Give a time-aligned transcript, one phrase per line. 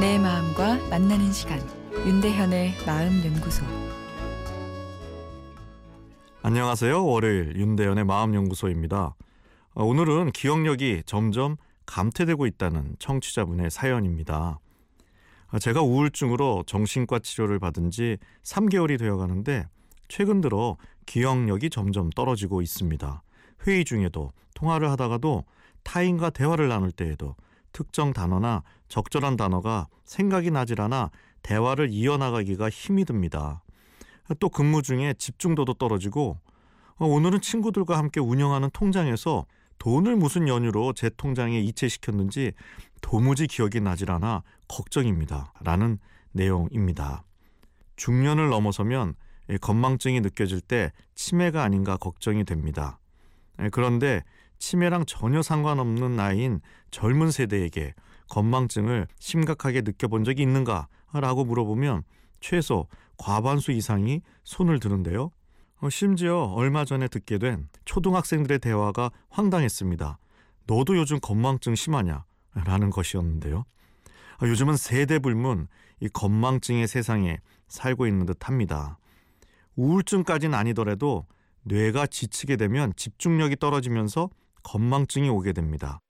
[0.00, 1.60] 마음과 만나는 시간
[1.92, 3.62] 윤대현의 마음 연구소
[6.42, 7.04] 안녕하세요.
[7.04, 9.14] 월요일 윤대현의 마음 연구소입니다.
[9.74, 14.58] 어, 오늘은 기억력이 점점 감퇴되고 있다는 청취자분의 사연입니다.
[15.48, 19.66] 아, 제가 우울증으로 정신과 치료를 받은 지 3개월이 되어 가는데
[20.08, 23.22] 최근 들어 기억력이 점점 떨어지고 있습니다.
[23.66, 25.44] 회의 중에도 통화를 하다가도
[25.82, 27.36] 타인과 대화를 나눌 때에도
[27.72, 31.10] 특정 단어나 적절한 단어가 생각이 나질 않아
[31.42, 33.62] 대화를 이어나가기가 힘이 듭니다.
[34.38, 36.38] 또 근무 중에 집중도도 떨어지고
[36.96, 39.46] 어, 오늘은 친구들과 함께 운영하는 통장에서
[39.78, 42.52] 돈을 무슨 연유로 제 통장에 이체시켰는지
[43.00, 45.54] 도무지 기억이 나질 않아 걱정입니다.
[45.60, 45.98] 라는
[46.32, 47.24] 내용입니다.
[47.96, 49.14] 중년을 넘어서면
[49.60, 52.99] 건망증이 느껴질 때 치매가 아닌가 걱정이 됩니다.
[53.72, 54.22] 그런데
[54.58, 57.94] 치매랑 전혀 상관없는 나이인 젊은 세대에게
[58.28, 60.88] 건망증을 심각하게 느껴본 적이 있는가?
[61.12, 62.04] 라고 물어보면
[62.40, 65.30] 최소 과반수 이상이 손을 드는데요.
[65.80, 70.18] 어, 심지어 얼마 전에 듣게 된 초등학생들의 대화가 황당했습니다.
[70.66, 72.24] 너도 요즘 건망증 심하냐?
[72.54, 73.64] 라는 것이었는데요.
[74.42, 75.68] 어, 요즘은 세대 불문
[76.00, 77.38] 이 건망증의 세상에
[77.68, 78.98] 살고 있는 듯 합니다.
[79.76, 81.26] 우울증까지는 아니더라도
[81.62, 84.30] 뇌가 지치게 되면 집중력이 떨어지면서
[84.62, 86.00] 건망증이 오게 됩니다.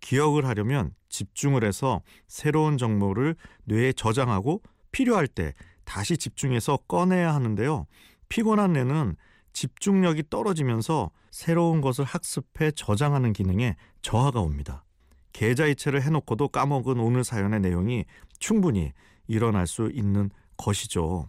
[0.00, 4.62] 기억을 하려면 집중을 해서 새로운 정보를 뇌에 저장하고
[4.92, 7.86] 필요할 때 다시 집중해서 꺼내야 하는데요.
[8.28, 9.16] 피곤한 뇌는
[9.52, 14.84] 집중력이 떨어지면서 새로운 것을 학습해 저장하는 기능에 저하가 옵니다.
[15.32, 18.04] 계좌이체를 해놓고도 까먹은 오늘 사연의 내용이
[18.38, 18.92] 충분히
[19.26, 21.28] 일어날 수 있는 것이죠.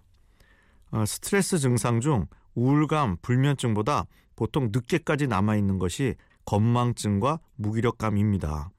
[0.92, 8.72] 어, 스트레스 증상 중 우울감, 불면증보다 보통 늦게까지 남아있는 것이 건망증과 무기력감입니다.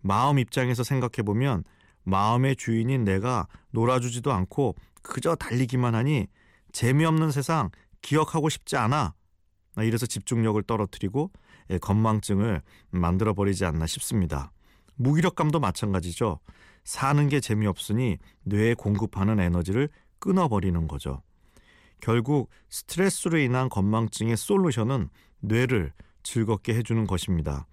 [0.00, 1.64] 마음 입장에서 생각해 보면
[2.04, 6.26] 마음의 주인인 내가 놀아주지도 않고 그저 달리기만 하니
[6.72, 7.70] 재미없는 세상
[8.02, 9.14] 기억하고 싶지 않아.
[9.78, 11.30] 이래서 집중력을 떨어뜨리고
[11.70, 14.52] 예, 건망증을 만들어 버리지 않나 싶습니다.
[14.94, 16.38] 무기력감도 마찬가지죠.
[16.84, 19.88] 사는 게 재미없으니 뇌에 공급하는 에너지를
[20.18, 21.22] 끊어버리는 거죠.
[22.00, 25.08] 결국 스트레스로 인한 건망증의 솔루션은
[25.40, 25.92] 뇌를
[26.22, 27.66] 즐겁게 해주는 것입니다.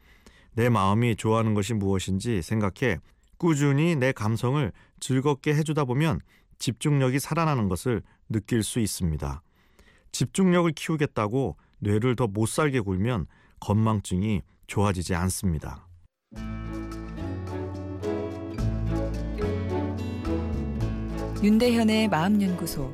[0.54, 3.00] 내 마음이 좋아하는 것이 무엇인지 생각해
[3.38, 6.20] 꾸준히 내 감성을 즐겁게 해주다 보면
[6.60, 9.42] 집중력이 살아나는 것을 느낄 수 있습니다.
[10.12, 13.28] 집중력을 키우겠다고 뇌를 더 못 살게 굴면
[13.60, 15.88] 건망증이 좋아지지 않습니다.
[21.44, 22.94] 윤대현의 마음연구소